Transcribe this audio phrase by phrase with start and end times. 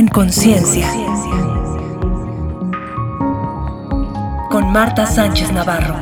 [0.00, 0.90] en conciencia.
[4.50, 5.94] Con Marta Sánchez Navarro.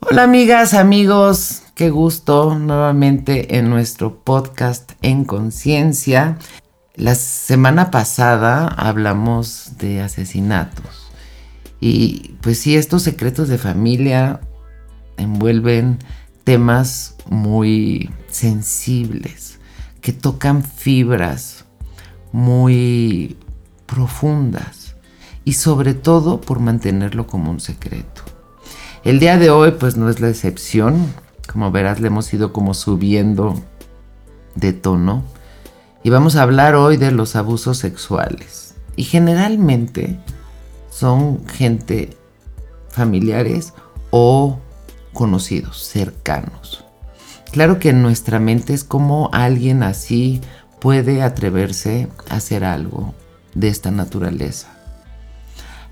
[0.00, 6.36] Hola amigas, amigos, qué gusto nuevamente en nuestro podcast En Conciencia.
[6.96, 11.12] La semana pasada hablamos de asesinatos
[11.78, 14.40] y pues sí, estos secretos de familia
[15.18, 15.98] envuelven
[16.44, 19.58] temas muy sensibles,
[20.00, 21.64] que tocan fibras
[22.32, 23.36] muy
[23.86, 24.94] profundas
[25.44, 28.22] y sobre todo por mantenerlo como un secreto.
[29.04, 31.12] El día de hoy pues no es la excepción,
[31.52, 33.54] como verás le hemos ido como subiendo
[34.54, 35.24] de tono
[36.02, 38.74] y vamos a hablar hoy de los abusos sexuales.
[38.96, 40.18] Y generalmente
[40.90, 42.16] son gente
[42.88, 43.74] familiares
[44.10, 44.58] o
[45.12, 46.84] conocidos, cercanos.
[47.52, 50.40] Claro que en nuestra mente es como alguien así
[50.80, 53.14] puede atreverse a hacer algo
[53.54, 54.68] de esta naturaleza.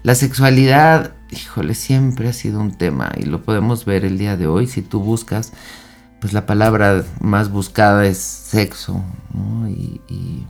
[0.03, 4.47] La sexualidad, híjole, siempre ha sido un tema y lo podemos ver el día de
[4.47, 4.69] hoy.
[4.69, 5.53] Si tú buscas,
[6.21, 9.03] pues la palabra más buscada es sexo,
[9.69, 10.47] y,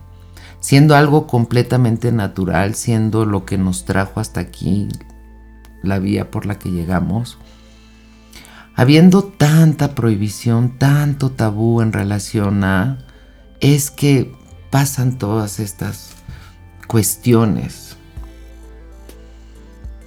[0.59, 4.89] siendo algo completamente natural, siendo lo que nos trajo hasta aquí,
[5.81, 7.37] la vía por la que llegamos,
[8.77, 12.99] habiendo tanta prohibición, tanto tabú en relación a,
[13.59, 14.31] es que
[14.69, 16.11] pasan todas estas
[16.87, 17.97] cuestiones.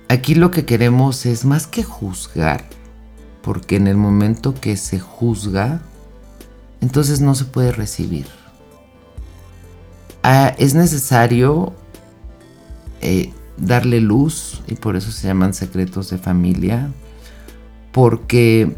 [0.08, 2.64] Aquí lo que queremos es más que juzgar,
[3.42, 5.82] porque en el momento que se juzga,
[6.80, 8.26] entonces no se puede recibir.
[10.22, 11.72] Ah, es necesario
[13.00, 16.92] eh, darle luz y por eso se llaman secretos de familia,
[17.92, 18.76] porque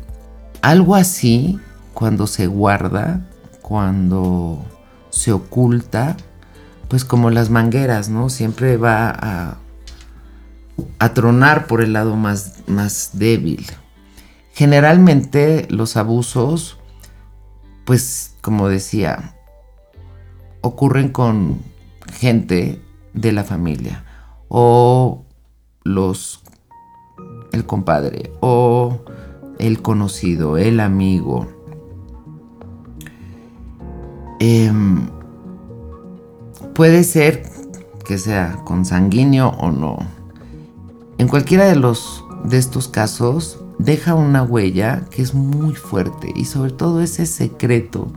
[0.63, 1.59] algo así,
[1.95, 3.29] cuando se guarda,
[3.61, 4.65] cuando
[5.11, 6.17] se oculta,
[6.89, 8.29] pues como las mangueras, ¿no?
[8.29, 9.59] Siempre va a,
[11.15, 13.67] tronar por el lado más, más débil.
[14.53, 16.79] Generalmente los abusos,
[17.85, 19.37] pues como decía,
[20.61, 21.61] ocurren con
[22.13, 22.83] gente
[23.15, 24.05] de la familia
[24.49, 25.25] o
[25.85, 26.43] los
[27.53, 29.01] el compadre o
[29.59, 31.47] el conocido, el amigo.
[34.41, 35.09] Em,
[36.75, 37.45] puede ser
[38.05, 39.99] que sea consanguíneo o no.
[41.19, 46.47] En cualquiera de los de estos casos deja una huella que es muy fuerte y
[46.47, 48.09] sobre todo ese secreto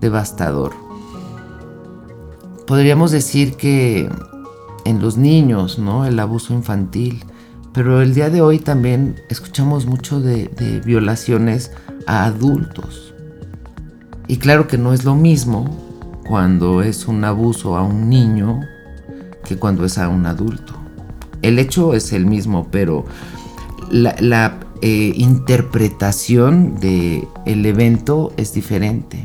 [0.00, 0.72] devastador
[2.70, 4.08] podríamos decir que
[4.84, 6.06] en los niños, ¿no?
[6.06, 7.24] El abuso infantil.
[7.72, 11.70] Pero el día de hoy también escuchamos mucho de, violaciones
[12.06, 13.14] a adultos.
[14.26, 15.64] Y claro que no es lo mismo
[16.26, 18.60] cuando es un abuso a un niño
[19.44, 20.74] que cuando es a un adulto.
[21.42, 23.04] El hecho es el mismo, pero
[23.90, 29.22] la, eh, interpretación del el evento es diferente.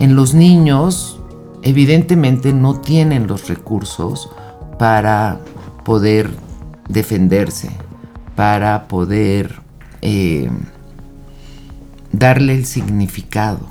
[0.00, 1.20] En los niños
[1.62, 4.30] evidentemente no tienen los recursos
[4.78, 5.40] para
[5.84, 6.30] poder
[6.88, 7.70] defenderse,
[8.34, 9.60] para poder
[10.02, 10.50] eh,
[12.12, 13.66] darle el significado.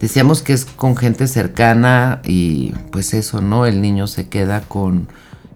[0.00, 3.66] Decíamos que es con gente cercana y pues eso, ¿no?
[3.66, 5.08] El niño se queda con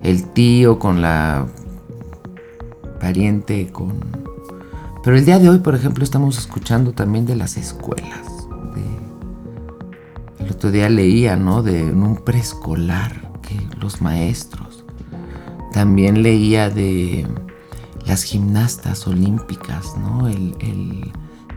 [0.03, 1.47] el tío, con la
[3.01, 4.01] pariente, con...
[5.03, 8.31] Pero el día de hoy, por ejemplo, estamos escuchando también de las escuelas
[10.61, 11.63] otro día leía, ¿no?
[11.63, 13.30] De un preescolar,
[13.81, 14.85] los maestros.
[15.73, 17.27] También leía de
[18.07, 20.29] las gimnastas olímpicas, ¿no?
[20.29, 21.13] El,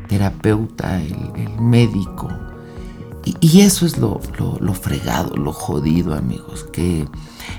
[0.08, 2.30] terapeuta, el, médico.
[3.26, 4.20] Y, eso es lo,
[4.60, 7.08] lo, fregado, lo jodido, amigos, que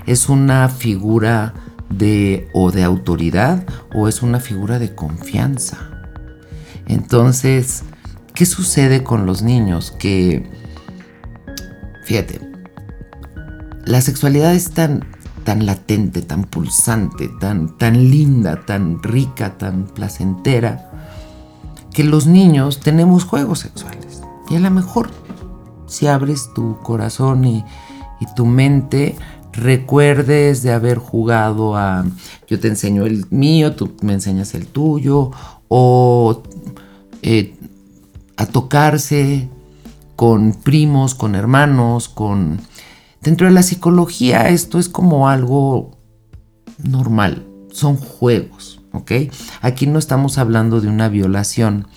[0.07, 1.55] es una figura
[1.89, 5.91] de o de autoridad o es una figura de confianza.
[6.87, 7.83] Entonces,
[8.35, 9.91] ¿qué sucede con los niños?
[9.91, 10.65] Que
[12.05, 12.39] Fíjate,
[13.85, 15.05] la sexualidad es tan,
[15.45, 20.91] tan latente, tan pulsante, tan, tan linda, tan rica, tan placentera,
[21.93, 24.23] que los niños tenemos juegos sexuales.
[24.51, 25.11] Y a lo mejor
[25.87, 27.65] si abres tu corazón y,
[28.35, 29.17] tu mente,
[29.53, 32.07] recuerdes de haber jugado a
[32.49, 35.31] yo te enseño el mío, tú me enseñas el tuyo,
[35.69, 36.43] o
[37.21, 37.55] eh,
[38.39, 39.51] a tocarse,
[40.17, 42.61] con primos, con hermanos, con...
[43.25, 45.93] Dentro de la psicología esto es como algo
[46.77, 49.13] normal, son juegos, ¿ok?
[49.63, 51.89] Aquí no estamos hablando de una violación.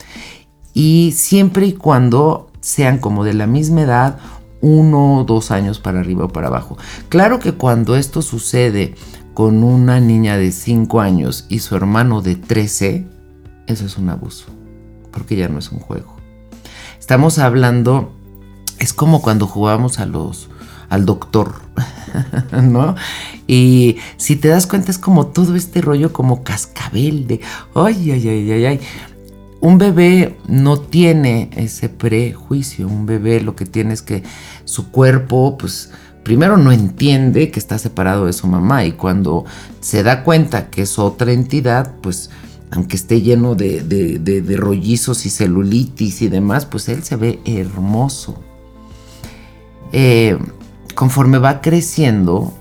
[0.74, 4.20] Y siempre y cuando sean como de la misma edad,
[4.62, 6.78] uno o dos años para arriba o para abajo.
[7.10, 8.96] Claro que cuando esto sucede
[9.34, 13.06] con una niña de 5 años y su hermano de 13,
[13.68, 14.46] eso es un abuso,
[15.12, 16.16] porque ya no es un juego.
[16.98, 18.14] Estamos hablando,
[18.80, 20.50] es como cuando jugábamos a los,
[20.90, 21.56] al doctor,
[22.64, 22.96] ¿no?
[23.48, 27.42] Y si te das cuenta es como todo este rollo como cascabel de,
[27.76, 28.80] ay, ay, ay, ay, ay.
[29.60, 34.24] Un bebé no tiene ese prejuicio, un bebé lo que tiene es que
[34.66, 35.92] su cuerpo, pues,
[36.24, 39.46] primero no entiende que está separado de su mamá y cuando
[39.80, 42.30] se da cuenta que es otra entidad, pues
[42.72, 48.42] aunque esté lleno de, rollizos y celulitis y demás, pues él se ve hermoso.
[49.94, 50.38] Eh,
[50.98, 52.52] conforme va creciendo,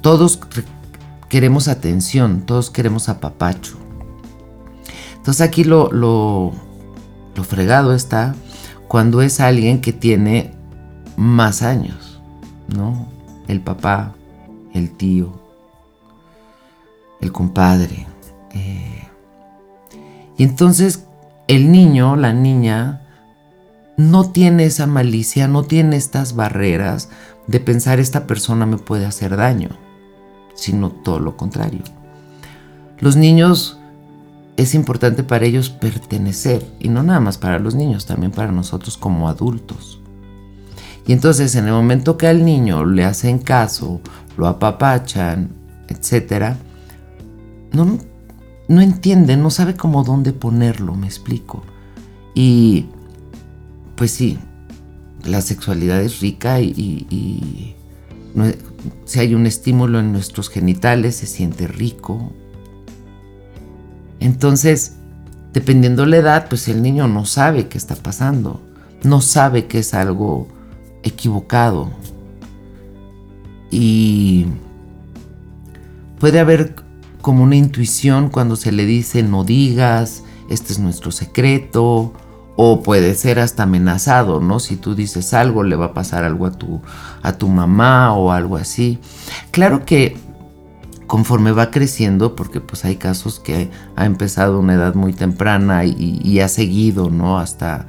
[0.00, 0.40] todos
[1.28, 3.76] queremos atención, todos queremos apapacho.
[5.14, 6.50] Entonces aquí lo, lo,
[7.36, 8.34] lo fregado está
[8.88, 10.52] cuando es alguien que tiene
[11.16, 12.20] más años,
[12.74, 13.06] ¿no?
[13.46, 14.12] El papá,
[14.74, 15.32] el tío,
[17.20, 18.08] el compadre.
[18.50, 19.06] Eh,
[20.36, 21.06] y entonces
[21.46, 23.01] el niño, la niña,
[23.96, 27.08] no tiene esa malicia, no tiene estas barreras
[27.46, 29.70] de pensar esta persona me puede hacer daño,
[30.54, 31.82] sino todo lo contrario.
[32.98, 33.78] Los niños
[34.56, 38.96] es importante para ellos pertenecer, y no nada más para los niños, también para nosotros
[38.96, 40.00] como adultos.
[41.06, 44.00] Y entonces en el momento que al niño le hacen caso,
[44.36, 45.50] lo apapachan,
[45.88, 46.54] etc.,
[47.72, 47.98] no,
[48.68, 51.64] no entiende, no sabe cómo dónde ponerlo, me explico.
[52.34, 52.86] Y
[54.02, 54.36] pues sí,
[55.22, 57.76] la sexualidad es rica y,
[59.04, 62.32] si hay un estímulo en nuestros genitales se siente rico.
[64.18, 64.94] Entonces,
[65.52, 68.60] dependiendo la edad, pues el niño no sabe qué está pasando,
[69.04, 70.48] no sabe que es algo
[71.04, 71.92] equivocado.
[73.70, 74.46] Y
[76.18, 76.74] puede haber
[77.20, 82.14] como una intuición cuando se le dice no digas, este es nuestro secreto,
[82.56, 84.60] o puede ser hasta amenazado, ¿no?
[84.60, 86.82] Si tú dices algo, le va a pasar algo a tu,
[87.22, 88.98] a tu mamá o algo así.
[89.50, 90.16] Claro que
[91.12, 96.40] conforme va creciendo, porque pues hay casos que ha empezado una edad muy temprana y,
[96.40, 97.38] ha seguido, ¿no?
[97.38, 97.86] Hasta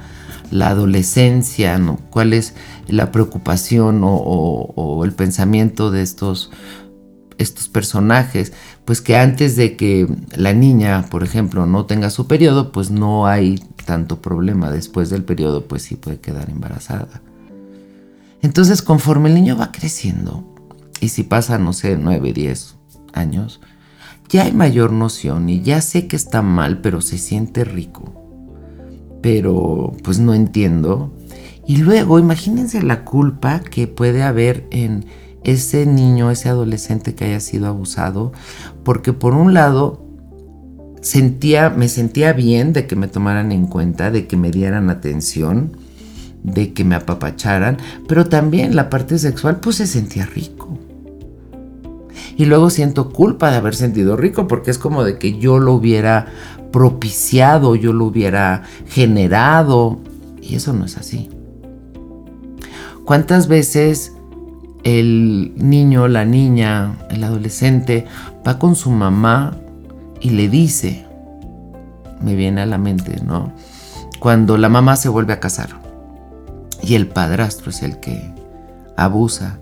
[0.51, 2.00] la adolescencia, ¿no?
[2.09, 2.54] ¿Cuál es
[2.89, 6.51] la preocupación o, el pensamiento de estos,
[7.38, 8.51] estos personajes?
[8.83, 10.06] Pues que antes de que
[10.36, 14.71] la niña, por ejemplo, no tenga su periodo, pues no hay tanto problema.
[14.71, 17.21] Después del periodo, pues sí puede quedar embarazada.
[18.41, 20.44] Entonces, conforme el niño va creciendo,
[21.00, 22.75] y si pasa, no sé, 9, 10
[23.13, 23.62] años,
[24.30, 28.24] ya hay mayor noción y ya sé que está mal, pero se siente rico
[29.24, 31.12] pero pues no entiendo.
[31.65, 35.06] Y luego imagínense la culpa que puede haber en
[35.45, 38.33] ese niño, ese adolescente que haya sido abusado,
[38.83, 40.03] porque por un lado
[41.04, 45.78] sentía, me sentía bien de que me tomaran en cuenta, de que me dieran atención,
[46.44, 47.78] de que me apapacharan,
[48.08, 50.80] pero también la parte sexual pues se sentía rico.
[52.38, 55.74] Y luego siento culpa de haber sentido rico porque es como de que yo lo
[55.74, 56.28] hubiera
[56.72, 60.00] propiciado, yo lo hubiera generado.
[60.42, 61.30] Y eso no es así.
[63.06, 64.14] ¿Cuántas veces
[64.83, 68.06] el niño, la niña, el adolescente
[68.48, 69.60] va con su mamá
[70.23, 71.06] y le dice,
[72.21, 73.53] me viene a la mente, ¿no?
[74.19, 75.69] Cuando la mamá se vuelve a casar
[76.81, 78.33] y el padrastro es el que
[78.95, 79.59] abusa.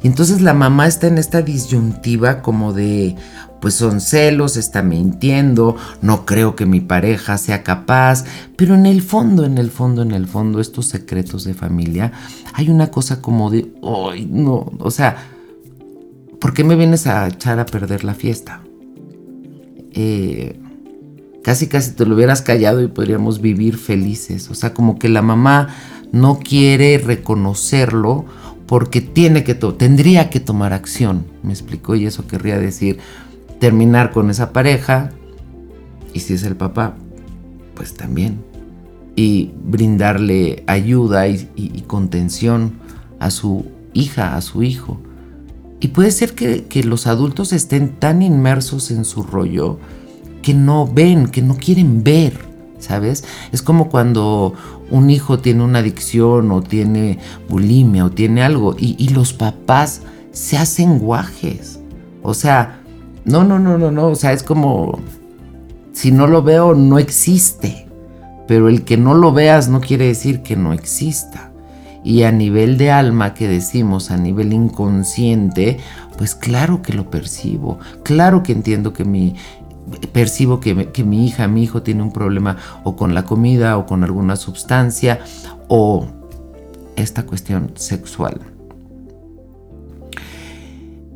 [0.00, 3.16] Y entonces la mamá está en esta disyuntiva como de,
[3.60, 8.24] pues son celos, está mintiendo, no creo que mi pareja sea capaz,
[8.54, 12.12] pero en el fondo, en el fondo, en el fondo, estos secretos de familia,
[12.52, 15.16] hay una cosa como de, ay, no, o sea,
[16.40, 18.62] ¿por qué me vienes a echar a perder la fiesta?
[19.92, 20.58] Eh,
[21.42, 25.22] casi, casi te lo hubieras callado y podríamos vivir felices, o sea, como que la
[25.22, 25.74] mamá
[26.12, 28.24] no quiere reconocerlo
[28.66, 32.98] porque tiene que tendría que tomar acción, me explicó, y eso querría decir,
[33.58, 35.10] terminar con esa pareja,
[36.12, 36.94] y si es el papá,
[37.74, 38.44] pues también,
[39.16, 42.74] y brindarle ayuda y, contención
[43.18, 45.00] a su hija, a su hijo.
[45.80, 49.78] Y puede ser que, los adultos estén tan inmersos en su rollo
[50.42, 52.38] que no ven, que no quieren ver,
[52.78, 53.24] ¿sabes?
[53.52, 54.54] Es como cuando
[54.90, 57.18] un hijo tiene una adicción o tiene
[57.48, 61.80] bulimia o tiene algo y, y los papás se hacen guajes.
[62.22, 62.80] O sea,
[63.24, 64.06] No, no, no, no, no.
[64.06, 64.98] O sea, es como
[65.92, 67.86] si no lo veo, no existe.
[68.46, 71.47] Pero el que no lo veas no quiere decir que no exista.
[72.04, 75.78] Y a nivel de alma que decimos, a nivel inconsciente,
[76.16, 77.78] pues claro que lo percibo.
[78.02, 79.34] Claro que entiendo que mi,
[80.12, 83.86] percibo que, que, mi hija, mi hijo tiene un problema o con la comida o
[83.86, 85.20] con alguna sustancia
[85.68, 86.06] o
[86.96, 88.40] esta cuestión sexual.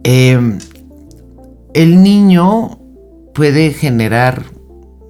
[0.04, 0.58] Em,
[1.74, 2.78] el niño
[3.34, 4.44] puede generar,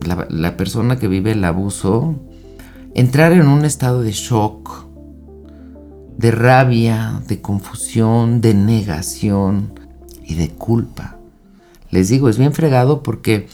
[0.05, 2.17] la, persona que vive el abuso,
[2.95, 4.87] entrar en un estado de shock,
[6.17, 9.79] de rabia, de confusión, de negación
[10.25, 11.17] y de culpa.
[11.91, 13.49] Les digo, es bien fregado porque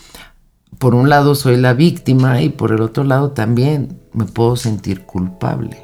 [0.79, 5.05] por un lado soy la víctima y por el otro lado también me puedo sentir
[5.05, 5.83] culpable.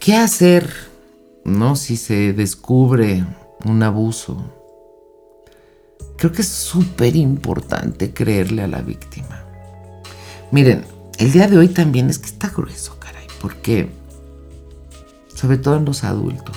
[0.00, 0.68] ¿Qué hacer,
[1.44, 3.24] no, si se descubre
[3.64, 4.36] un abuso?
[6.16, 9.44] Creo que es súper importante creerle a la víctima.
[10.50, 10.84] Miren,
[11.18, 13.88] el día de hoy también es que está grueso, caray, porque
[15.42, 16.54] sobre todo en los adultos.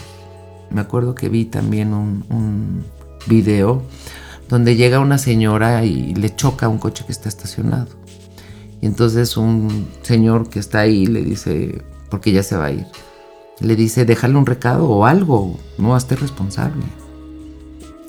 [0.69, 2.83] Me acuerdo que vi también un,
[3.27, 3.81] video
[4.47, 7.87] donde llega una señora y le choca un coche que está estacionado.
[8.79, 12.85] Y entonces un señor que está ahí le dice, porque ya se va a ir,
[13.59, 16.83] le dice, déjale un recado o algo, no hazte responsable.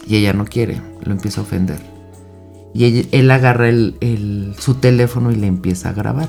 [0.06, 1.80] Y ella no quiere, lo empieza a ofender.
[2.74, 3.70] Y él agarra
[4.58, 6.28] su teléfono y le empieza a grabar.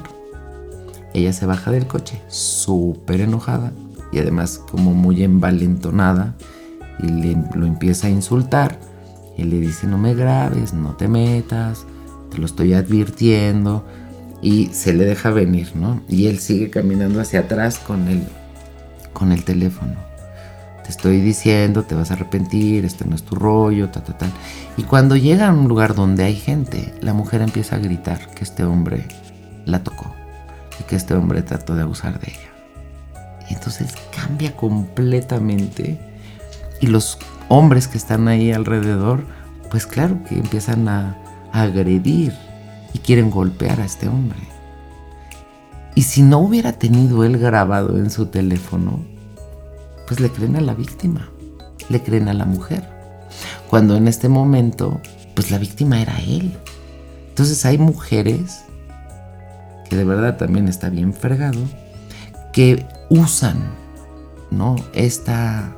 [1.14, 3.74] Ella se baja del coche, súper enojada
[4.12, 6.36] y además como muy envalentonada
[7.00, 8.80] y le, lo empieza a insultar.
[9.38, 11.86] Y le dice, no me grabes, no te metas,
[12.32, 13.86] te lo estoy advirtiendo.
[14.42, 16.02] Y se le deja venir, ¿no?
[16.08, 18.24] Y él sigue caminando hacia atrás con el
[19.18, 19.96] con el teléfono.
[20.84, 24.32] Te estoy diciendo, te vas a arrepentir, este no es tu rollo, ta, ta, tal.
[24.78, 28.44] Y cuando llega a un lugar donde hay gente, la mujer empieza a gritar que
[28.44, 29.08] este hombre
[29.66, 30.14] la tocó
[30.80, 32.57] y que este hombre trató de abusar de ella.
[33.50, 36.00] Entonces cambia completamente
[36.82, 37.18] y los
[37.50, 39.26] hombres que están ahí alrededor,
[39.72, 41.18] pues claro que empiezan a,
[41.52, 42.34] a agredir
[42.94, 44.40] y quieren golpear a este hombre.
[45.96, 49.00] Y si no hubiera tenido él grabado en su teléfono,
[50.06, 51.30] pues le creen a la víctima,
[51.90, 52.88] le creen a la mujer.
[53.70, 55.02] Cuando en este momento,
[55.34, 56.56] pues la víctima era él.
[57.30, 58.64] Entonces hay mujeres,
[59.90, 61.60] que de verdad también está bien fregado,
[62.54, 63.58] que usan,
[64.52, 64.76] ¿no?
[64.94, 65.76] Esta,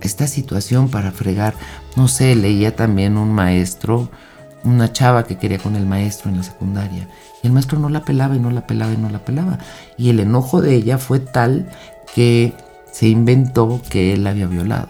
[0.00, 1.54] esta situación para fregar.
[1.96, 4.10] No sé, leía también un maestro,
[4.64, 7.08] una chava que quería con el maestro en la secundaria
[7.42, 9.58] y el maestro no la pelaba y no la pelaba y no la pelaba.
[9.96, 11.68] Y el enojo de ella fue tal
[12.14, 12.54] que
[12.90, 14.88] se inventó que él la había violado.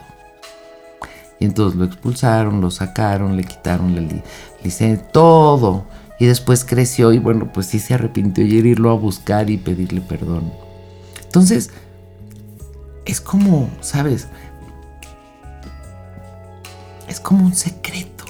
[1.39, 4.01] Y entonces lo expulsaron, lo sacaron, le quitaron la
[4.63, 5.85] licencia, todo.
[6.19, 10.01] Y después creció y bueno, pues sí se arrepintió y irlo a buscar y pedirle
[10.01, 10.51] perdón.
[11.29, 11.69] Entonces,
[13.05, 14.27] es como, ¿sabes?
[17.07, 18.25] Es como un secreto.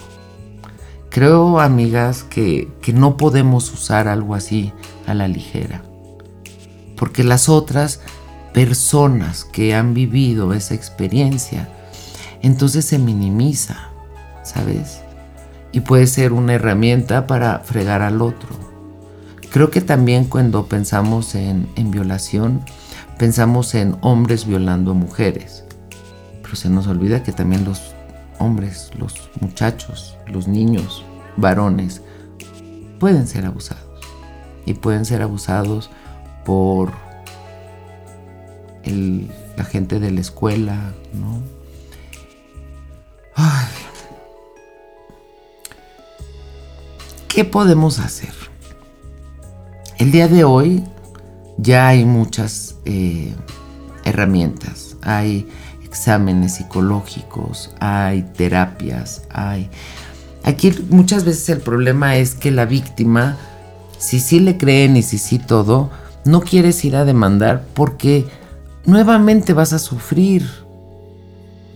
[1.09, 4.73] Creo, amigas, que, no podemos usar algo así
[5.07, 5.81] a la ligera.
[6.97, 8.01] Porque las otras
[8.53, 11.69] personas que han vivido esa experiencia,
[12.41, 13.91] entonces se minimiza,
[14.43, 14.99] ¿sabes?
[15.71, 18.49] Y puede ser una herramienta para fregar al otro.
[19.53, 22.65] Creo que también cuando pensamos en, en violación,
[23.19, 25.65] pensamos en hombres violando a mujeres.
[26.41, 27.93] Pero se nos olvida que también los
[28.39, 31.03] hombres, los muchachos, los niños,
[31.35, 32.01] varones,
[32.97, 33.83] pueden ser abusados.
[34.65, 35.91] Y pueden ser abusados
[36.45, 36.93] por
[38.85, 41.41] la gente de la escuela, ¿no?
[47.27, 48.33] ¿Qué podemos hacer?
[49.97, 50.83] El día de hoy
[51.61, 53.33] ya hay muchas eh,
[54.05, 54.95] herramientas.
[55.01, 55.47] Hay
[55.83, 59.69] exámenes psicológicos, hay terapias, hay...
[60.43, 63.37] Aquí muchas veces el problema es que la víctima,
[63.97, 65.91] si sí le creen y si sí todo,
[66.25, 68.25] no quieres ir a demandar porque
[68.85, 70.49] nuevamente vas a sufrir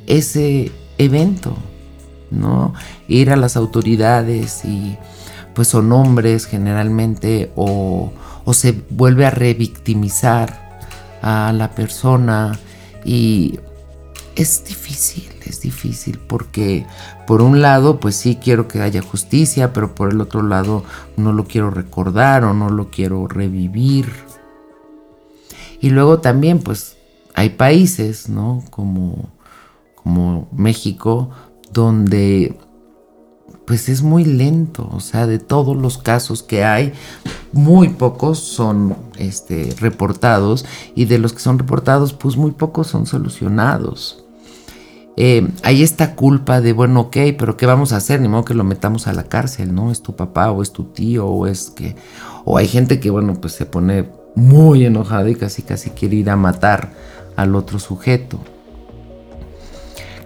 [0.08, 1.58] ese evento,
[2.32, 2.74] ¿no?
[3.08, 4.98] Ir a las autoridades y
[5.54, 8.12] pues son hombres generalmente o,
[8.46, 10.80] o se vuelve a revictimizar
[11.22, 12.60] a la persona
[13.06, 13.60] y
[14.36, 16.86] es difícil, es difícil porque
[17.28, 20.84] por un lado pues sí quiero que haya justicia, pero por el otro lado
[21.18, 24.12] no lo quiero recordar o no lo quiero revivir.
[25.80, 26.98] Y luego también pues
[27.36, 28.64] hay países, ¿no?
[28.70, 29.30] Como,
[29.96, 31.30] como México,
[31.72, 32.58] donde
[33.66, 36.94] pues es muy lento, o sea, de todos los casos que hay,
[37.52, 40.66] muy pocos son este, reportados
[40.96, 44.24] y de los que son reportados, pues muy pocos son solucionados.
[45.16, 48.20] Eh, hay esta culpa de, bueno, ok, pero ¿qué vamos a hacer?
[48.20, 49.92] Ni modo que lo metamos a la cárcel, ¿no?
[49.92, 51.96] Es tu papá o es tu tío o es que...
[52.46, 56.30] O hay gente que, bueno, pues se pone muy enojada y casi casi quiere ir
[56.30, 56.92] a matar
[57.36, 58.40] al otro sujeto.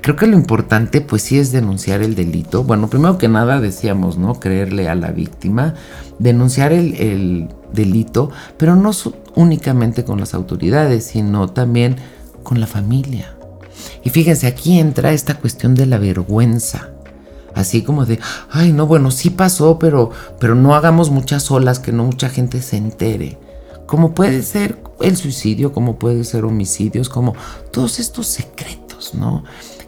[0.08, 2.64] Creo que lo importante pues sí es denunciar el delito.
[2.64, 4.36] Bueno, primero que nada decíamos, ¿no?
[4.36, 5.74] Creerle a la víctima,
[6.18, 8.92] denunciar el, delito, pero no
[9.36, 11.98] únicamente con las autoridades, sino también
[12.44, 13.36] con la familia.
[14.02, 16.92] Y fíjense, aquí entra esta cuestión de la vergüenza.
[17.54, 18.18] Así como de,
[18.50, 22.62] ay, no, bueno, sí pasó, pero, pero no hagamos muchas olas, que no mucha gente
[22.62, 23.38] se entere.
[23.86, 27.36] Como puede ser el suicidio, como puede ser homicidios, como
[27.72, 29.44] todos estos secretos, ¿no?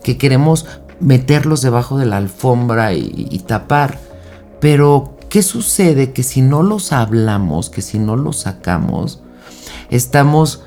[0.10, 0.66] Que queremos
[1.00, 4.00] meterlos debajo de la alfombra y, tapar.
[4.60, 6.14] Pero, ¿qué sucede?
[6.14, 9.22] Que si no los hablamos, que si no los sacamos,
[9.92, 10.64] estamos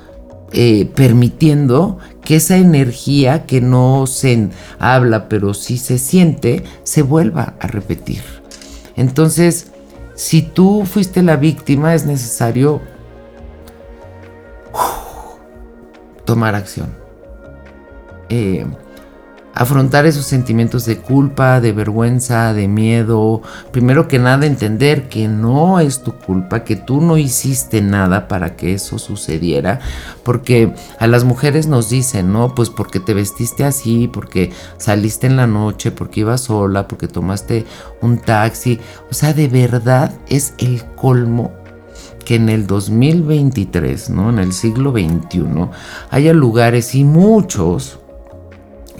[0.53, 4.47] eh, permitiendo que esa energía que no se
[4.79, 8.21] habla, pero sí se siente, se vuelva a repetir.
[8.95, 9.73] Entonces,
[10.15, 12.79] si tú fuiste la víctima, es necesario
[16.23, 16.95] tomar acción.
[18.29, 18.65] Eh,
[19.53, 23.41] afrontar esos sentimientos de culpa, de vergüenza, de miedo.
[23.71, 28.55] Primero que nada entender que no es tu culpa, que tú no hiciste nada para
[28.55, 29.79] que eso sucediera,
[30.23, 32.55] porque a las mujeres nos dicen, ¿no?
[32.55, 37.65] Pues porque te vestiste así, porque saliste en la noche, porque ibas sola, porque tomaste
[38.01, 38.79] un taxi.
[39.11, 41.51] O sea, de verdad es el colmo
[42.25, 44.29] que en el 2023, ¿no?
[44.29, 45.69] En el siglo XXI,
[46.09, 47.99] haya lugares y muchos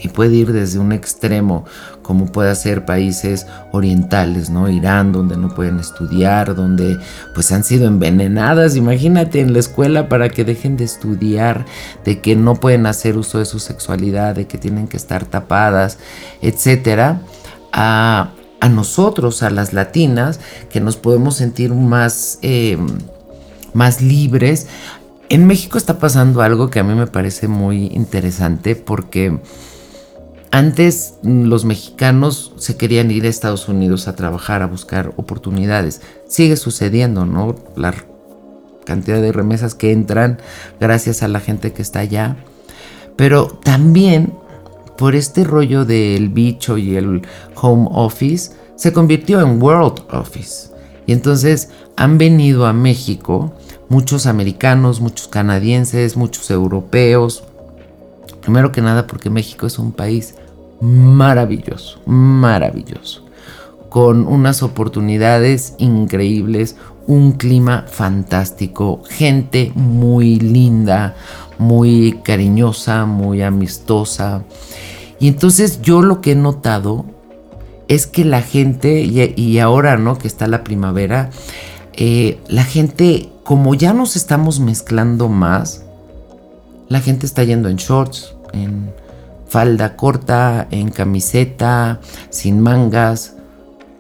[0.04, 1.64] y puede ir desde un extremo,
[2.02, 4.70] como puede ser países orientales, ¿no?
[4.70, 7.00] Irán, donde no pueden estudiar, donde
[7.34, 11.66] pues han sido envenenadas, imagínate en la escuela para que dejen de estudiar,
[12.04, 15.98] de que no pueden hacer uso de su sexualidad, de que tienen que estar tapadas,
[16.42, 17.22] etcétera.
[17.72, 18.32] A,
[18.70, 20.40] nosotros, a las latinas,
[20.70, 22.78] que nos podemos sentir más, eh,
[23.74, 24.68] más libres.
[25.28, 29.40] En México está pasando algo que a mí me parece muy interesante porque
[30.54, 36.02] antes mm, los mexicanos se querían ir a Estados Unidos a trabajar, a buscar oportunidades.
[36.28, 37.56] Sigue sucediendo, ¿no?
[37.76, 37.96] La
[38.86, 40.38] cantidad de remesas que entran
[40.80, 42.38] gracias a la gente que está allá.
[43.16, 44.34] Pero también
[44.96, 47.24] por este rollo del bicho y el
[47.56, 50.70] home office, se convirtió en world office.
[51.08, 53.54] Y entonces han venido a México
[53.90, 57.44] muchos americanos, muchos canadienses, muchos europeos.
[58.42, 60.36] Primero que nada porque México es un país
[60.84, 63.24] maravilloso, maravilloso,
[63.88, 66.76] con unas oportunidades increíbles,
[67.08, 71.16] un clima fantástico, gente muy linda,
[71.58, 74.44] muy cariñosa, muy amistosa.
[75.22, 77.06] Y entonces yo lo que he notado
[77.88, 81.30] es que la gente, y, ahora no, que está la primavera,
[81.94, 85.86] eh, la gente, como ya nos estamos mezclando más,
[86.90, 88.92] la gente está yendo en shorts, en
[89.54, 92.00] falda corta, en camiseta,
[92.32, 93.36] sin mangas.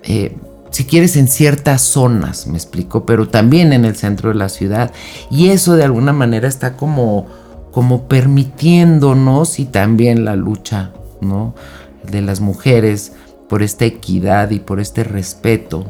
[0.01, 0.35] Eh,
[0.71, 4.91] si quieres en ciertas zonas, me explico, pero también en el centro de la ciudad.
[5.29, 7.27] Y eso de alguna manera está como,
[7.71, 10.89] como permitiéndonos y también la lucha,
[11.21, 11.53] ¿no?
[12.01, 13.11] De las mujeres
[13.47, 15.85] por esta equidad y por este respeto.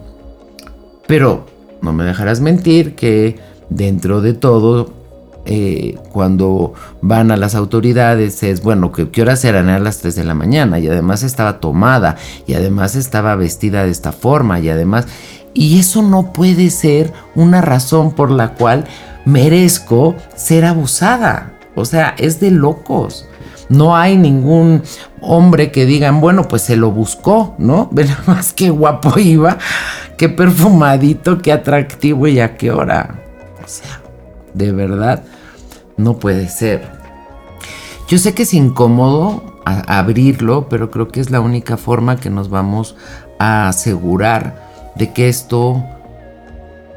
[1.07, 1.45] Pero
[1.81, 5.02] no me dejarás mentir que dentro de todo
[5.45, 9.69] eh, cuando van a las autoridades es, bueno, ¿qué, qué horas eran?
[9.69, 12.15] a las 3 de la mañana y además estaba tomada
[12.47, 15.07] y además estaba vestida de esta forma y además...
[15.55, 18.85] Y eso no puede ser una razón por la cual
[19.23, 21.53] merezco ser abusada.
[21.75, 23.27] O sea, es de locos.
[23.69, 24.83] No hay ningún
[25.21, 27.89] hombre que digan, bueno, pues se lo buscó, ¿no?
[27.91, 29.57] Ve más que guapo iba,
[30.17, 33.19] qué perfumadito, qué atractivo y a qué hora.
[33.63, 34.01] O sea,
[34.53, 35.23] de verdad,
[35.97, 36.87] no puede ser.
[38.07, 42.49] Yo sé que es incómodo abrirlo, pero creo que es la única forma que nos
[42.49, 42.95] vamos
[43.39, 45.83] a asegurar de que esto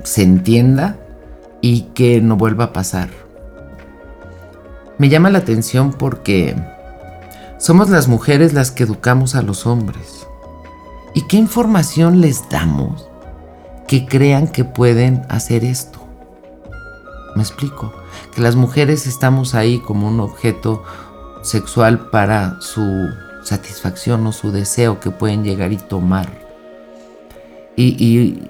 [0.03, 0.97] se entienda
[1.61, 3.09] y que no vuelva a pasar.
[4.99, 6.57] Me llama la atención porque
[7.59, 10.27] somos las mujeres las que educamos a los hombres.
[11.15, 13.09] ¿Y qué información les damos
[13.89, 15.99] que crean que pueden hacer esto?
[17.35, 17.93] Me explico.
[18.37, 20.83] Que las mujeres estamos ahí como un objeto
[21.41, 23.09] sexual para su
[23.43, 26.29] satisfacción o su deseo que pueden llegar y tomar.
[27.77, 28.43] Y,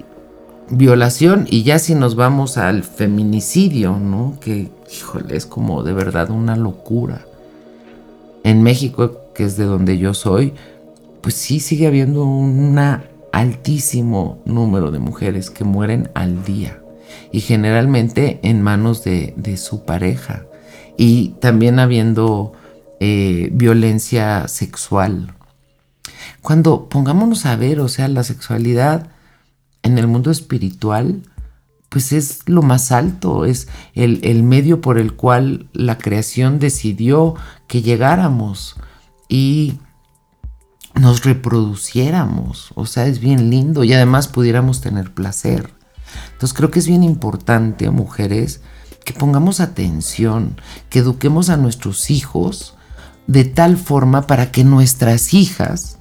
[0.69, 4.37] violación, y ya si nos vamos al feminicidio, ¿no?
[4.41, 7.25] Que, híjole, es como de verdad una locura.
[8.43, 10.53] En México, que es de donde yo soy,
[11.21, 12.77] pues sí sigue habiendo un
[13.31, 16.81] altísimo número de mujeres que mueren al día
[17.31, 20.45] y generalmente en manos de, su pareja
[20.97, 22.53] y también habiendo
[22.99, 25.33] eh, violencia sexual.
[26.41, 29.09] Cuando pongámonos a ver, o sea, la sexualidad
[29.83, 31.21] en el mundo espiritual,
[31.89, 37.35] pues es lo más alto, es el, el, medio por el cual la creación decidió
[37.67, 38.75] que llegáramos
[39.29, 39.79] y
[40.95, 42.71] nos reproduciéramos.
[42.75, 45.76] O sea, es bien lindo y además pudiéramos tener placer.
[46.33, 48.61] Entonces creo que es bien importante, mujeres,
[49.05, 52.75] que pongamos atención, que eduquemos a nuestros hijos
[53.27, 55.97] de tal forma para que nuestras hijas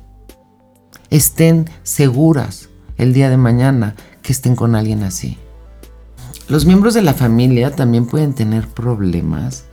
[1.10, 5.38] estén seguras el día de mañana que estén con alguien así.
[6.48, 9.64] Los miembros de la familia también pueden tener problemas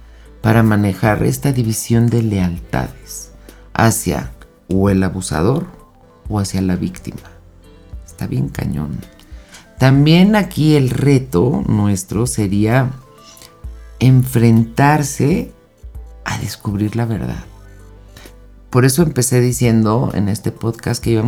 [0.41, 3.32] para manejar esta división de lealtades
[3.73, 4.32] hacia
[4.67, 5.67] o el abusador
[6.29, 7.32] o hacia la víctima.
[8.06, 8.97] Está bien cañón.
[9.84, 12.91] También aquí el reto nuestro sería
[14.00, 15.52] enfrentarse
[16.24, 17.43] a descubrir la verdad.
[18.69, 21.22] Por eso empecé diciendo en este podcast que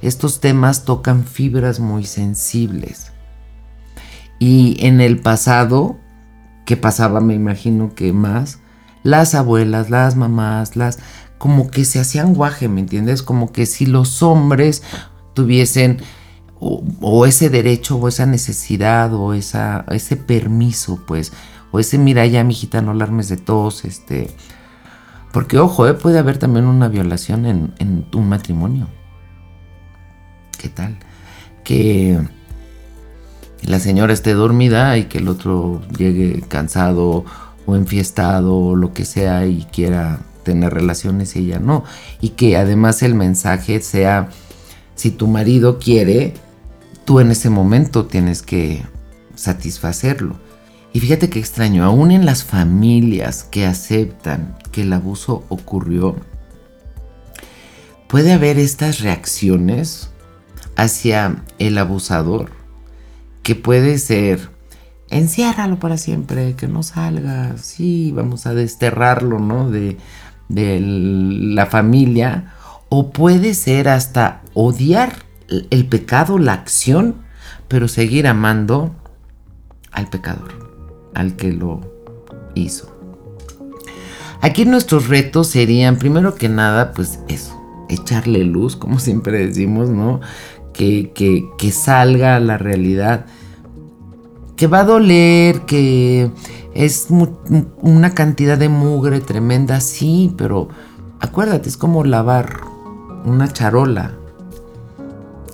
[0.00, 3.12] estos temas tocan fibras muy sensibles.
[4.38, 5.98] Y en el pasado,
[6.64, 8.58] que pasaba, me imagino que más,
[9.02, 10.98] las abuelas, las mamás, las
[11.36, 13.22] como que se hacían guaje, ¿me entiendes?
[13.22, 14.82] Como que si los hombres
[15.34, 15.98] tuviesen
[16.60, 21.32] o, ese derecho o esa necesidad o esa, ese permiso, pues,
[21.70, 24.30] o ese mira ya, mijita, no alarmes de todos, este,
[25.32, 25.94] porque ojo, ¿eh?
[25.94, 28.88] puede haber también una violación en, en un matrimonio.
[30.58, 30.98] ¿Qué tal?
[31.62, 32.18] Que
[33.62, 37.24] la señora esté dormida y que el otro llegue cansado
[37.66, 41.84] o enfiestado o lo que sea y quiera tener relaciones y ella no.
[42.20, 44.30] Y que además el mensaje sea,
[44.94, 46.34] si tu marido quiere,
[47.08, 48.82] tú en ese momento tienes que
[49.34, 50.38] satisfacerlo.
[50.92, 56.16] Y fíjate qué extraño, aún en las familias que aceptan que el abuso ocurrió,
[58.08, 60.10] puede haber estas reacciones
[60.76, 62.50] hacia el abusador,
[63.42, 64.50] que puede ser,
[65.08, 69.70] enciérralo para siempre, que no salga, sí, vamos a desterrarlo, ¿no?
[69.70, 69.96] De,
[70.50, 72.52] de la familia
[72.90, 77.16] o puede ser hasta odiar el pecado, la acción,
[77.68, 78.94] pero seguir amando
[79.92, 80.52] al pecador,
[81.14, 81.80] al que lo
[82.54, 82.94] hizo.
[84.40, 90.20] Aquí nuestros retos serían, primero que nada, pues eso, echarle luz, como siempre decimos, ¿no?
[90.72, 93.26] Que, que, que salga la realidad,
[94.56, 96.30] que va a doler, que
[96.74, 97.08] es
[97.80, 100.68] una cantidad de mugre tremenda, sí, pero
[101.20, 102.60] acuérdate, es como lavar
[103.24, 104.17] una charola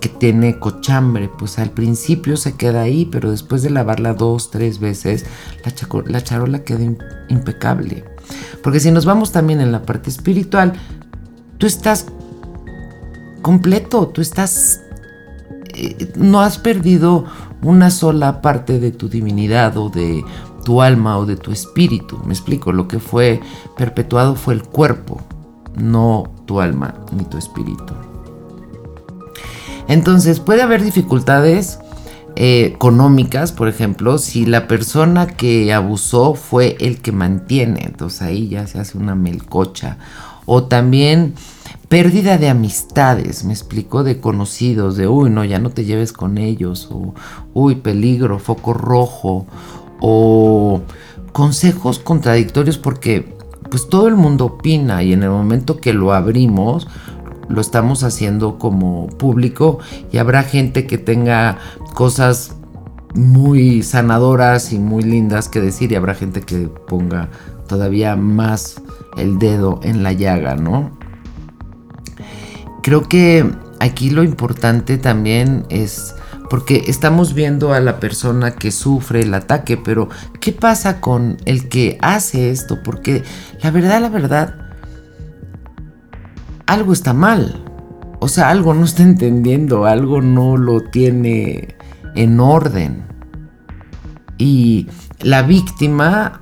[0.05, 4.79] que tiene cochambre, pues al principio se queda ahí, pero después de lavarla dos, tres
[4.79, 5.25] veces,
[6.05, 6.85] la, charola queda
[7.31, 8.05] impecable.
[8.63, 10.75] Porque si nos vamos también en la parte espiritual,
[11.57, 12.05] tú estás
[13.41, 14.83] completo, tú estás...
[15.75, 17.25] Eh, no has perdido
[17.63, 20.23] una sola parte de tu divinidad o de
[20.67, 22.21] tu alma o de tu espíritu.
[22.27, 23.41] Me explico, lo que fue
[23.75, 25.23] perpetuado fue el cuerpo,
[25.75, 27.95] no tu alma ni tu espíritu.
[29.89, 31.79] Entonces puede haber dificultades
[32.37, 38.49] eh, económicas, por ejemplo, si la persona que abusó fue el que mantiene, entonces ahí
[38.49, 39.99] ya se hace una melcocha.
[40.47, 41.35] O también
[41.89, 46.39] pérdida de amistades, me explico, de conocidos, de uy, no, ya no te lleves con
[46.39, 47.15] ellos, o
[47.55, 49.47] uy, peligro, foco rojo,
[50.01, 50.83] o
[51.33, 53.35] consejos contradictorios porque
[53.71, 56.87] pues todo el mundo opina y en el momento que lo abrimos
[57.49, 59.79] lo estamos haciendo como público
[60.13, 61.59] y habrá gente que tenga
[61.95, 62.57] cosas
[63.15, 67.29] muy sanadoras y muy lindas que decir y habrá gente que ponga
[67.69, 68.83] todavía más
[69.17, 70.99] el dedo en la llaga, ¿no?
[72.83, 73.49] Creo que
[73.81, 76.15] aquí lo importante también es
[76.51, 80.09] porque estamos viendo a la persona que sufre el ataque, pero
[80.41, 82.83] ¿qué pasa con el que hace esto?
[82.83, 83.23] Porque
[83.63, 84.64] la verdad, la verdad,
[86.67, 87.65] algo está mal.
[88.21, 91.77] O sea, algo no está entendiendo, algo no lo tiene
[92.15, 93.05] en orden.
[94.39, 94.89] Y
[95.21, 96.41] la víctima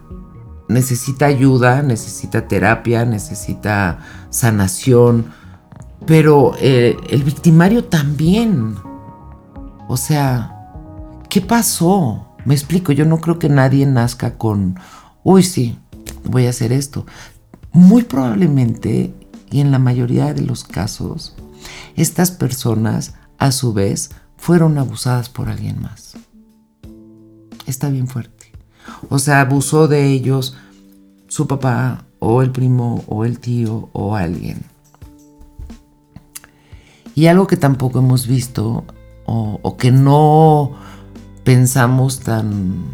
[0.68, 3.98] necesita ayuda, necesita terapia, necesita
[4.30, 5.26] sanación,
[6.04, 8.74] Pero eh, el victimario también.
[9.88, 10.52] O sea,
[11.28, 12.36] ¿qué pasó?
[12.44, 14.80] Me explico, yo no creo que nadie nazca con,
[15.22, 15.78] uy, sí,
[16.24, 17.06] voy a hacer esto.
[17.72, 19.14] Muy probablemente,
[19.52, 21.34] y en la mayoría de los casos,
[21.94, 26.14] estas personas a su vez fueron abusadas por alguien más.
[27.66, 28.50] Está bien fuerte.
[29.08, 30.56] O sea, abusó de ellos
[31.28, 34.62] su papá o el primo o el tío o alguien.
[37.14, 38.84] Y algo que tampoco hemos visto
[39.26, 40.72] o, que no
[41.44, 42.84] pensamos tan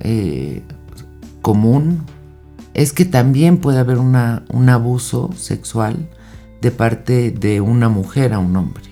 [0.00, 0.62] eh,
[1.42, 2.06] común
[2.74, 6.08] es que también puede haber un abuso sexual
[6.60, 8.84] de parte de una mujer a un hombre.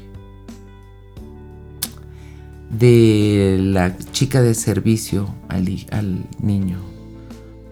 [2.71, 6.79] De la chica de servicio al, al niño.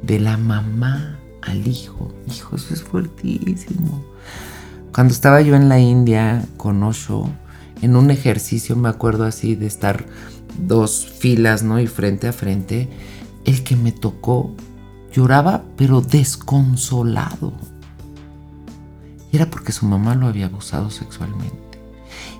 [0.02, 2.14] De la mamá al hijo.
[2.28, 4.04] Hijo, eso es fuertísimo.
[4.92, 7.30] Cuando estaba yo en la India con Osho,
[7.82, 10.06] en un ejercicio me acuerdo así de estar
[10.66, 11.78] dos filas, ¿no?
[11.80, 12.88] Y frente a frente,
[13.44, 14.54] el que me tocó
[15.16, 17.54] lloraba pero desconsolado.
[19.32, 21.56] Era porque su mamá lo había abusado sexualmente.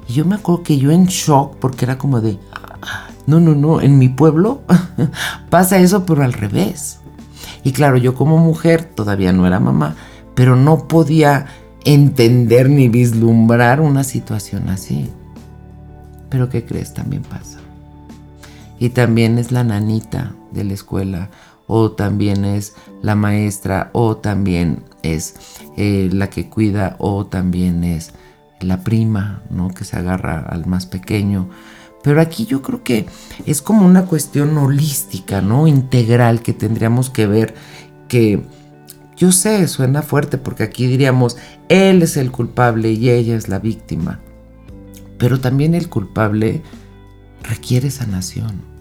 [0.08, 2.38] Y yo me acuerdo que yo en shock, porque era como de,
[3.26, 4.62] no, no, no, en mi pueblo
[5.50, 7.00] pasa eso, pero al revés.
[7.64, 9.96] Y claro, yo como mujer todavía no era mamá,
[10.34, 11.46] pero no podía
[11.84, 15.10] entender ni vislumbrar una situación así.
[16.28, 16.92] Pero ¿qué crees?
[16.92, 17.58] También pasa.
[18.78, 21.30] Y también es la nanita de la escuela,
[21.66, 25.35] o también es la maestra, o también es
[25.76, 28.12] eh, la que cuida, o también es
[28.61, 29.68] la prima, ¿no?
[29.68, 31.48] Que se agarra al más pequeño.
[32.02, 33.07] Pero aquí yo creo que
[33.46, 35.66] es como una cuestión holística, ¿no?
[35.66, 37.55] Integral que tendríamos que ver
[38.09, 38.44] que
[39.16, 41.37] yo sé, suena fuerte porque aquí diríamos,
[41.68, 44.20] él es el culpable y ella es la víctima.
[45.18, 46.62] Pero también el culpable
[47.42, 48.75] requiere sanación.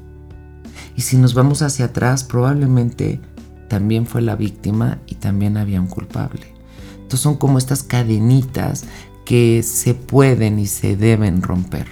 [0.96, 3.20] Y si nos vamos hacia atrás, probablemente
[3.68, 6.54] también fue la víctima y también había un culpable.
[6.96, 8.86] Entonces son como estas cadenitas
[9.26, 11.88] que se pueden y se deben romper.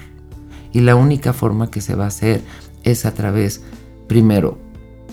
[0.71, 2.41] Y la única forma que se va a hacer
[2.83, 3.61] es a través,
[4.07, 4.57] primero,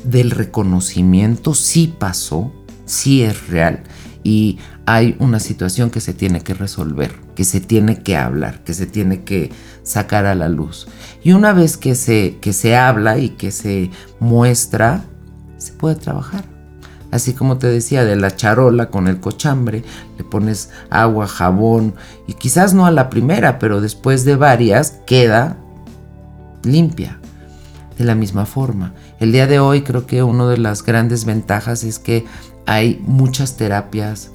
[0.05, 2.53] del reconocimiento, si pasó,
[2.87, 3.83] si es real
[4.23, 8.75] y hay una situación que se tiene que resolver, que se tiene que hablar, que
[8.75, 9.51] se tiene que
[9.83, 10.87] sacar a la luz.
[11.23, 15.05] Y una vez que se, que se habla y que se muestra,
[15.57, 16.45] se puede trabajar.
[17.11, 19.85] Así como te decía, de la charola con el cochambre,
[20.19, 21.95] le pones agua, jabón
[22.27, 25.57] y quizás no a la primera, pero después de varias queda
[26.63, 27.21] limpia.
[27.97, 31.85] De la misma forma, el día de hoy creo que una de las grandes ventajas
[31.85, 32.27] es que
[32.67, 34.31] hay muchas terapias,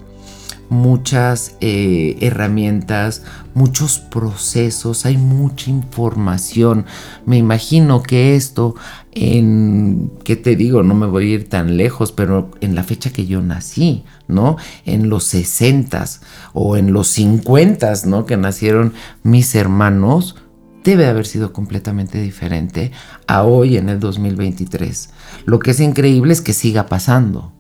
[0.70, 3.24] muchas eh, herramientas,
[3.54, 6.86] muchos procesos, hay mucha información.
[7.26, 8.76] Me imagino que esto,
[9.12, 10.84] en, ¿qué te digo?
[10.84, 14.58] No me voy a ir tan lejos, pero en la fecha que yo nací, ¿no?
[14.86, 16.06] En los 60
[16.54, 18.26] o en los 50, ¿no?
[18.26, 20.36] Que nacieron mis hermanos,
[20.84, 22.92] debe haber sido completamente diferente
[23.28, 25.10] a hoy en el 2023.
[25.46, 27.54] Lo que es increíble es que siga pasando,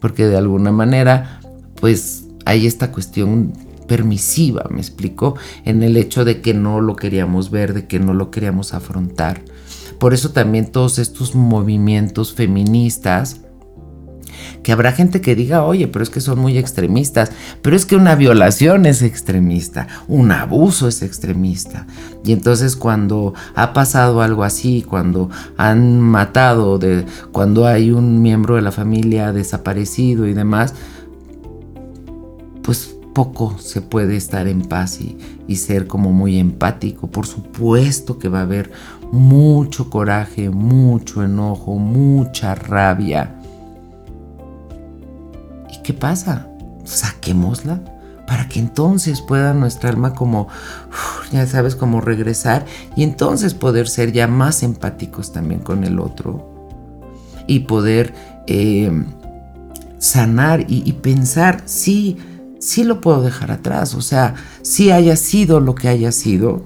[0.00, 1.40] porque de alguna manera,
[1.80, 3.52] pues hay esta cuestión
[3.86, 8.14] permisiva, me explico, en el hecho de que no lo queríamos ver, de que no
[8.14, 9.42] lo queríamos afrontar.
[9.98, 13.42] Por eso también todos estos movimientos feministas,
[14.62, 17.96] que habrá gente que diga, oye, pero es que son muy extremistas, pero es que
[17.96, 21.86] una violación es extremista, un abuso es extremista.
[22.24, 28.54] Y entonces cuando ha pasado algo así, cuando han matado, de, cuando hay un miembro
[28.54, 30.74] de la familia desaparecido y demás,
[33.18, 37.08] poco se puede estar en paz y, y, ser como muy empático.
[37.08, 38.70] Por supuesto que va a haber
[39.10, 43.34] mucho coraje, mucho enojo, mucha rabia.
[45.68, 46.46] ¿Y qué pasa?
[46.84, 47.80] Saquémosla
[48.28, 50.46] para que entonces pueda nuestra alma como,
[51.32, 56.54] ya sabes, como regresar y entonces poder ser ya más empáticos también con el otro
[57.48, 58.14] y poder
[58.46, 58.92] eh,
[59.98, 62.16] sanar y, y pensar, sí,
[62.68, 63.94] sí lo puedo dejar atrás.
[63.94, 66.62] O sea, si haya sido lo que haya sido,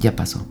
[0.00, 0.46] ya pasó.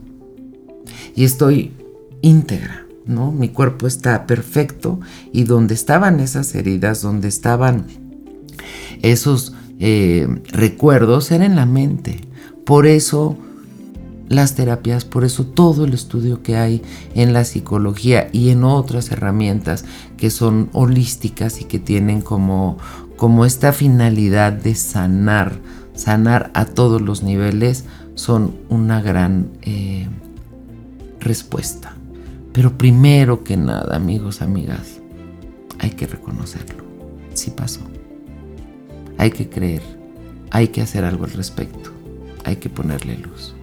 [1.14, 1.72] Y estoy
[2.20, 3.30] íntegra, ¿no?
[3.30, 4.98] Mi cuerpo está perfecto
[5.32, 7.86] y donde estaban esas heridas, donde estaban
[9.02, 12.20] esos eh, recuerdos, era en la mente.
[12.64, 13.38] Por eso
[14.28, 16.82] las terapias, por eso todo el estudio que hay
[17.14, 19.84] en la psicología y en otras herramientas
[20.16, 22.78] que son holísticas y que tienen como,
[23.16, 25.60] como esta finalidad de sanar
[25.96, 30.06] sanar a todos los niveles son una gran eh,
[31.18, 31.94] respuesta.
[32.52, 35.00] Pero primero que nada, amigos, amigas,
[35.78, 36.84] hay que reconocerlo.
[37.34, 37.80] Sí pasó.
[39.18, 39.82] Hay que creer.
[40.50, 41.90] Hay que hacer algo al respecto.
[42.44, 43.54] Hay que ponerle luz.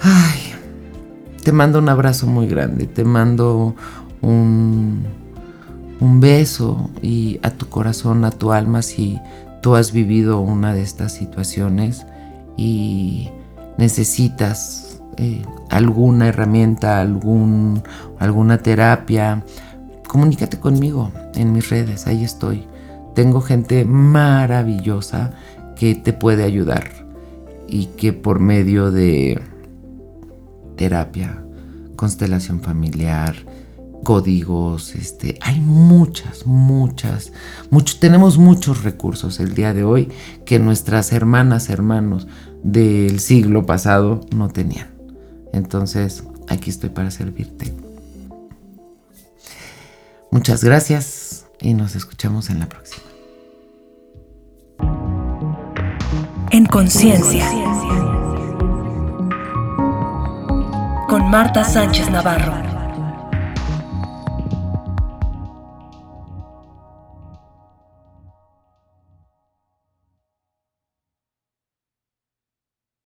[0.00, 0.52] Ay,
[1.42, 2.86] te mando un abrazo muy grande.
[2.86, 3.74] Te mando
[4.22, 5.02] un,
[6.00, 9.18] un beso y a tu corazón, a tu alma, si
[9.62, 12.06] tú has vivido una de estas situaciones
[12.56, 13.30] y
[13.76, 17.82] necesitas eh, alguna herramienta, algún,
[18.18, 19.44] alguna terapia,
[20.06, 22.64] comunícate conmigo en mis redes, ahí estoy.
[23.14, 25.32] Tengo gente maravillosa
[25.76, 26.90] que te puede ayudar
[27.66, 29.40] y que por medio de
[30.76, 31.42] terapia,
[31.96, 33.34] constelación familiar,
[34.04, 37.32] códigos, este, hay muchas, muchas,
[37.70, 40.08] mucho, tenemos muchos recursos el día de hoy
[40.44, 42.26] que nuestras hermanas, hermanos
[42.62, 44.88] del siglo pasado no tenían.
[45.52, 47.72] Entonces, aquí estoy para servirte.
[50.30, 53.04] Muchas gracias y nos escuchamos en la próxima.
[56.50, 57.46] En conciencia.
[61.08, 62.77] Con Marta Sánchez Navarro.